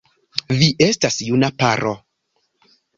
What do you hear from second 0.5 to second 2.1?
Vi estas juna paro.